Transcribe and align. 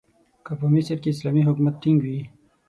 که 0.45 0.51
په 0.59 0.65
مصر 0.73 0.97
کې 1.03 1.09
اسلامي 1.11 1.41
حکومت 1.49 1.75
ټینګ 1.83 1.99
وي. 2.03 2.19